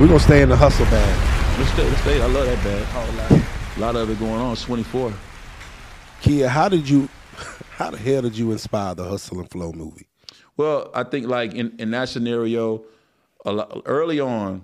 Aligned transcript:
We're 0.00 0.06
gonna 0.06 0.18
stay 0.18 0.40
in 0.40 0.48
the 0.48 0.56
hustle 0.56 0.86
bag. 0.86 1.58
Let's 1.58 1.72
stay, 1.72 1.86
let's 1.86 2.00
stay. 2.00 2.22
I 2.22 2.26
love 2.26 2.46
that 2.46 2.64
bag. 2.64 3.76
A 3.76 3.80
lot 3.80 3.96
of 3.96 4.08
it 4.08 4.18
going 4.18 4.32
on. 4.32 4.52
It's 4.52 4.62
24. 4.62 5.12
Kia, 6.22 6.48
how 6.48 6.70
did 6.70 6.88
you? 6.88 7.06
How 7.72 7.90
the 7.90 7.98
hell 7.98 8.22
did 8.22 8.34
you 8.34 8.50
inspire 8.50 8.94
the 8.94 9.04
Hustle 9.04 9.40
and 9.40 9.50
Flow 9.50 9.72
movie? 9.72 10.06
Well, 10.56 10.90
I 10.94 11.02
think 11.02 11.26
like 11.26 11.52
in, 11.52 11.74
in 11.78 11.90
that 11.90 12.08
scenario, 12.08 12.82
a 13.44 13.52
lot, 13.52 13.82
early 13.84 14.20
on, 14.20 14.62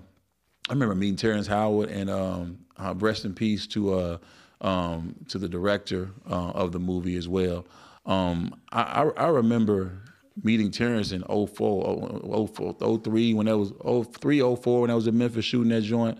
I 0.69 0.73
remember 0.73 0.95
meeting 0.95 1.17
Terrence 1.17 1.45
Howard 1.45 1.89
and 1.89 2.09
um, 2.09 2.57
uh, 2.77 2.95
rest 2.97 3.23
in 3.23 3.35
peace 3.35 3.67
to 3.67 3.93
uh, 3.93 4.17
um, 4.61 5.15
to 5.27 5.37
the 5.37 5.47
director 5.47 6.09
uh, 6.27 6.49
of 6.49 6.71
the 6.71 6.79
movie 6.79 7.15
as 7.15 7.27
well. 7.27 7.63
Um, 8.07 8.59
I, 8.71 9.03
I, 9.03 9.25
I 9.25 9.27
remember 9.27 9.99
meeting 10.43 10.71
Terrence 10.71 11.11
in 11.11 11.23
04, 11.23 12.47
04, 12.53 12.99
03 13.03 13.33
when 13.33 13.45
that 13.47 13.57
was 13.57 13.73
03, 14.19 14.39
04 14.55 14.81
when 14.81 14.91
I 14.91 14.95
was 14.95 15.07
in 15.07 15.17
Memphis 15.17 15.45
shooting 15.45 15.69
that 15.69 15.81
joint. 15.81 16.17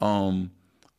Um, 0.00 0.50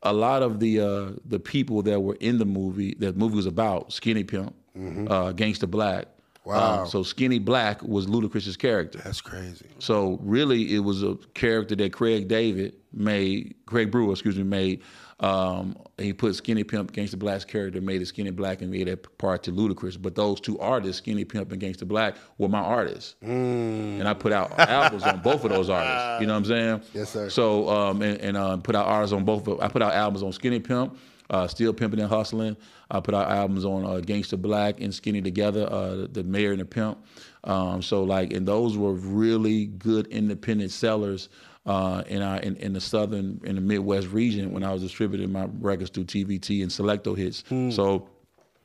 a 0.04 0.14
lot 0.14 0.42
of 0.44 0.60
the 0.60 0.80
uh, 0.80 1.10
the 1.26 1.40
people 1.40 1.82
that 1.84 2.00
were 2.00 2.16
in 2.20 2.38
the 2.38 2.46
movie, 2.46 2.96
that 3.00 3.18
movie 3.18 3.36
was 3.36 3.46
about, 3.46 3.92
Skinny 3.92 4.24
Pimp, 4.24 4.56
uh, 4.76 5.34
Gangsta 5.34 5.68
Blac. 5.70 6.06
Wow. 6.46 6.82
Um, 6.82 6.88
so 6.88 7.04
Skinny 7.04 7.40
Black 7.40 7.84
was 7.84 8.08
Ludacris's 8.08 8.58
character. 8.58 9.00
That's 9.04 9.22
crazy. 9.22 9.68
So 9.80 10.20
really, 10.22 10.74
it 10.76 10.80
was 10.80 11.04
a 11.04 11.16
character 11.34 11.76
that 11.76 11.94
Craig 11.94 12.28
David 12.28 12.76
made, 12.94 13.56
Craig 13.66 13.92
Brewer, 13.92 14.12
excuse 14.12 14.38
me, 14.38 14.44
made. 14.44 14.82
Um, 15.20 15.76
he 15.98 16.14
put 16.14 16.34
Skinny 16.36 16.64
Pimp, 16.64 16.94
Gangsta 16.94 17.20
Blac's 17.20 17.44
character, 17.44 17.82
made 17.82 18.02
it 18.02 18.06
Skinny 18.06 18.32
Black, 18.32 18.62
and 18.62 18.72
made 18.72 18.88
that 18.88 19.18
part 19.18 19.44
to 19.44 19.52
Ludacris. 19.52 20.02
But 20.02 20.16
those 20.16 20.40
two 20.40 20.58
artists, 20.60 21.00
Skinny 21.00 21.26
Pimp 21.26 21.52
and 21.52 21.62
Gangsta 21.62 21.84
Blac, 21.84 22.16
were 22.38 22.48
my 22.48 22.62
artists, 22.62 23.16
and 23.22 24.08
I 24.08 24.14
put 24.14 24.32
out 24.32 24.58
albums 24.58 25.04
on 25.04 25.22
both 25.22 25.44
of 25.44 25.52
those 25.52 25.70
artists. 25.70 26.22
You 26.22 26.28
know 26.28 26.34
what 26.34 26.40
I'm 26.40 26.46
saying? 26.46 26.82
Yes, 26.94 27.10
sir. 27.10 27.30
So 27.30 27.68
um, 27.70 28.02
and, 28.02 28.18
and 28.22 28.38
uh, 28.38 28.58
put 28.58 28.76
out 28.76 28.86
artists 28.86 29.14
on 29.14 29.26
both. 29.26 29.46
Of, 29.48 29.60
I 29.60 29.68
put 29.68 29.82
out 29.82 29.94
albums 29.94 30.24
on 30.24 30.32
Skinny 30.32 30.60
Pimp, 30.62 30.98
uh, 31.30 31.48
Still 31.48 31.74
Pimping 31.74 32.00
and 32.00 32.10
Hustling. 32.10 32.58
I 32.92 33.00
put 33.00 33.14
out 33.14 33.30
albums 33.30 33.66
on 33.66 33.86
uh, 33.86 34.02
Gangsta 34.02 34.40
Blac 34.40 34.84
and 34.84 34.94
Skinny 34.94 35.22
Together, 35.22 35.68
uh, 35.72 36.08
the 36.12 36.24
Mayor 36.24 36.52
and 36.52 36.62
the 36.62 36.66
Pimp. 36.66 36.98
Um, 37.44 37.82
so 37.82 38.04
like, 38.04 38.34
and 38.34 38.48
those 38.48 38.78
were 38.78 38.94
really 38.94 39.66
good 39.66 40.08
independent 40.08 40.72
sellers 40.72 41.30
uh, 41.66 42.04
in 42.08 42.22
our 42.22 42.38
in, 42.40 42.56
in 42.58 42.74
the 42.74 42.82
southern 42.82 43.40
in 43.44 43.56
the 43.56 43.62
Midwest 43.62 44.08
region 44.08 44.52
when 44.52 44.64
I 44.64 44.74
was 44.74 44.82
distributing 44.82 45.32
my 45.32 45.48
records 45.60 45.92
through 45.92 46.06
TVT 46.06 46.64
and 46.64 46.72
Select-O-Hits. 46.72 47.44
So 47.76 48.10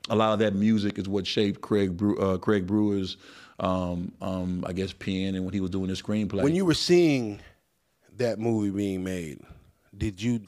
a 0.08 0.16
lot 0.16 0.32
of 0.32 0.38
that 0.40 0.54
music 0.54 0.98
is 0.98 1.08
what 1.08 1.26
shaped 1.26 1.60
Craig 1.60 1.96
Brew, 1.96 2.18
uh, 2.18 2.38
Craig 2.38 2.66
Brewer's, 2.66 3.16
um, 3.60 4.12
um, 4.20 4.64
I 4.66 4.72
guess, 4.72 4.92
pen 4.92 5.34
and 5.34 5.44
when 5.44 5.54
he 5.54 5.60
was 5.60 5.70
doing 5.70 5.88
the 5.88 5.94
screenplay. 5.94 6.42
When 6.42 6.54
you 6.54 6.64
were 6.64 6.74
seeing 6.74 7.40
that 8.16 8.38
movie 8.38 8.70
being 8.70 9.04
made, 9.04 9.40
did 9.96 10.20
you 10.20 10.42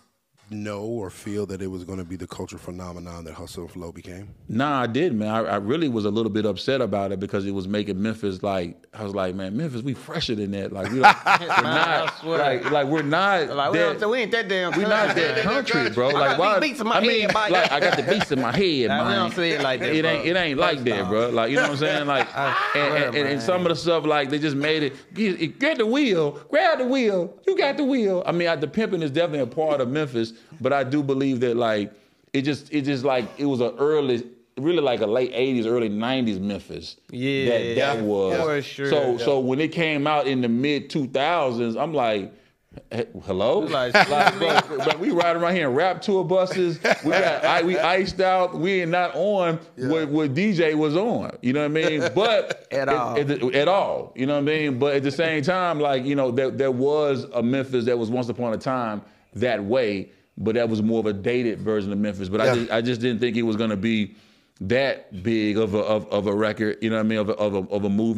know 0.51 0.83
or 0.83 1.11
feel 1.11 1.45
that 1.47 1.61
it 1.61 1.67
was 1.67 1.85
going 1.85 1.99
to 1.99 2.05
be 2.05 2.17
the 2.17 2.27
culture 2.27 2.59
phenomenon 2.59 3.25
that 3.25 3.35
Hustle 3.35 3.63
and 3.65 3.71
Flow 3.73 3.93
became? 3.93 4.29
Nah, 4.49 4.83
I 4.83 4.87
did, 4.87 5.13
man. 5.15 5.29
I, 5.29 5.39
I 5.41 5.57
really 5.57 5.89
was 5.89 6.05
a 6.05 6.11
little 6.11 6.31
bit 6.31 6.47
upset 6.47 6.81
about 6.81 7.13
it 7.13 7.21
because 7.21 7.47
it 7.47 7.51
was 7.53 7.67
making 7.67 8.01
Memphis 8.01 8.43
like 8.43 8.87
I 8.95 9.03
was 9.03 9.15
like, 9.15 9.35
man, 9.35 9.57
Memphis, 9.57 9.83
we 9.83 9.95
fresher 9.95 10.35
than 10.35 10.53
that. 10.53 10.73
Like 10.73 10.91
we 10.93 11.01
don't, 11.01 11.17
we're 11.41 11.63
not 11.63 12.25
like 12.25 12.71
like 12.71 12.87
we're 12.87 13.03
not 13.03 13.49
Like, 13.49 13.73
we, 13.73 13.79
that, 13.79 14.01
don't, 14.01 14.11
we 14.11 14.19
ain't 14.21 14.31
that 14.33 14.49
damn. 14.49 14.73
we 14.77 14.83
not 14.85 15.15
that 15.15 15.39
country, 15.43 15.91
bro. 15.91 16.09
Like 16.09 16.37
got 16.37 16.39
why? 16.39 16.59
these 16.61 16.71
beats 16.71 16.81
in 16.81 16.87
my 16.87 16.97
I 16.97 17.01
mean, 17.01 17.21
head, 17.23 17.35
by 17.35 17.49
like 17.49 17.71
God. 17.71 17.73
I 17.73 17.81
got 17.81 17.97
the 17.97 18.03
beats 18.05 18.33
in 18.33 18.41
my 18.41 18.53
head, 18.57 18.89
Nah, 18.89 19.03
we 19.05 19.09
man. 19.11 19.17
don't 19.19 19.35
say 19.35 19.51
it 19.51 19.63
like 19.63 19.81
that, 19.81 19.95
It 19.95 20.03
bro. 20.03 20.11
ain't 20.11 20.27
it 20.27 20.37
ain't 20.37 20.59
like 20.59 20.85
that, 20.85 21.09
bro. 21.09 21.29
Like 21.31 21.51
you 21.51 21.57
know 21.57 21.63
what 21.63 21.71
I'm 21.73 21.77
saying? 21.77 22.07
Like 22.07 22.27
and, 22.37 22.55
swear, 22.73 23.07
and, 23.09 23.17
and, 23.17 23.29
and 23.29 23.43
some 23.43 23.63
of 23.63 23.69
the 23.69 23.77
stuff 23.77 24.05
like 24.07 24.31
they 24.31 24.39
just 24.39 24.57
made 24.57 24.83
it. 24.85 24.95
Get, 25.15 25.59
get 25.59 25.79
the 25.79 25.87
wheel, 25.87 26.33
grab 26.51 26.79
the 26.79 26.87
wheel. 26.87 27.35
You 27.47 27.57
got 27.57 27.77
the 27.77 27.85
wheel. 27.85 28.23
I 28.27 28.33
mean, 28.33 28.49
I, 28.49 28.57
the 28.57 28.69
pimping 28.69 29.03
is 29.03 29.11
definitely 29.11 29.41
a 29.41 29.47
part 29.47 29.81
of 29.81 29.89
Memphis, 29.89 30.33
but 30.61 30.73
I 30.73 30.85
do 30.85 31.03
believe 31.03 31.41
that 31.41 31.57
like 31.57 31.93
it 32.33 32.43
just 32.43 32.73
it 32.73 32.83
just 32.83 33.05
like 33.05 33.27
it 33.39 33.47
was 33.47 33.61
a 33.61 33.73
early. 33.75 34.25
Really 34.59 34.81
like 34.81 35.03
a 35.03 35.07
late 35.07 35.35
'80s, 35.35 35.67
early 35.67 35.91
'90s 35.91 36.41
Memphis. 36.41 36.97
Yeah, 37.11 37.51
that, 37.51 37.75
that 37.77 38.01
was. 38.03 38.41
for 38.41 38.63
sure. 38.63 38.89
So, 38.89 39.19
so 39.19 39.39
when 39.39 39.61
it 39.61 39.69
came 39.71 40.07
out 40.07 40.27
in 40.27 40.41
the 40.41 40.49
mid 40.49 40.89
2000s, 40.89 41.79
I'm 41.79 41.93
like, 41.93 42.33
hello, 43.25 43.59
Like, 43.61 43.93
like, 44.09 44.39
bro, 44.39 44.61
bro, 44.79 44.97
we 44.99 45.11
riding 45.11 45.43
around 45.43 45.55
here 45.57 45.69
in 45.69 45.75
rap 45.75 46.01
tour 46.01 46.25
buses. 46.25 46.79
We 47.05 47.11
got 47.11 47.45
I, 47.45 47.63
we 47.63 47.79
iced 47.79 48.21
out. 48.21 48.55
We 48.59 48.81
ain't 48.83 48.91
not 48.91 49.15
on 49.15 49.59
what, 49.77 50.09
what 50.09 50.35
DJay 50.35 50.75
was 50.75 50.97
on. 50.97 51.37
You 51.43 51.53
know 51.53 51.61
what 51.69 51.79
I 51.79 51.89
mean? 51.89 52.01
But 52.15 52.67
At 52.73 52.89
all. 52.89 53.19
at, 53.19 53.29
the- 53.29 53.51
at 53.55 53.69
all. 53.69 54.13
You 54.17 54.27
know 54.27 54.35
what 54.35 54.39
I 54.41 54.43
mean? 54.43 54.79
But 54.79 54.97
at 54.97 55.03
the 55.03 55.11
same 55.11 55.43
time, 55.43 55.81
like 55.81 56.05
you 56.05 56.15
know, 56.15 56.31
there 56.31 56.51
there 56.51 56.71
was 56.73 57.25
a 57.35 57.43
Memphis 57.43 57.85
that 57.87 57.99
was 57.99 58.11
once 58.11 58.29
upon 58.29 58.55
a 58.55 58.59
time 58.59 59.03
that 59.35 59.63
way, 59.63 60.11
but 60.39 60.55
that 60.55 60.69
was 60.69 60.83
more 60.83 61.01
of 61.01 61.07
a 61.07 61.13
dated 61.13 61.61
version 61.61 61.93
of 61.93 61.99
Memphis. 61.99 62.29
But 62.29 62.45
Yeah. 62.45 62.53
I 62.53 62.55
just 62.55 62.71
I 62.73 62.81
just 62.81 63.01
didn't 63.01 63.21
think 63.21 63.37
it 63.37 63.43
was 63.43 63.57
gonna 63.57 63.77
be 63.77 64.15
that 64.61 65.23
big 65.23 65.59
of 65.59 65.75
a 65.75 65.79
of, 65.81 66.07
of 66.09 66.27
a 66.27 66.35
record. 66.35 66.79
You 66.81 66.91
know 66.91 66.97
what 66.97 67.01
I 67.05 67.09
mean? 67.09 67.19
Of 67.19 67.29
a, 67.29 67.35
of 67.35 67.55
a, 67.55 67.59
of 67.71 67.85
a 67.85 67.91
movie. 67.91 68.15